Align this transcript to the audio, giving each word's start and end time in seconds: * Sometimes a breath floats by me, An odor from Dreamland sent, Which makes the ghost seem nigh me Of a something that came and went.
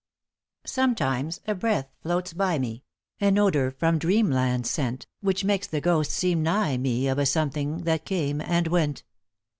* 0.39 0.43
Sometimes 0.65 1.41
a 1.45 1.53
breath 1.53 1.87
floats 2.01 2.33
by 2.33 2.57
me, 2.57 2.83
An 3.19 3.37
odor 3.37 3.69
from 3.69 3.99
Dreamland 3.99 4.65
sent, 4.65 5.05
Which 5.19 5.43
makes 5.45 5.67
the 5.67 5.79
ghost 5.79 6.09
seem 6.11 6.41
nigh 6.41 6.77
me 6.77 7.07
Of 7.07 7.19
a 7.19 7.25
something 7.27 7.83
that 7.83 8.03
came 8.03 8.41
and 8.41 8.65
went. 8.67 9.03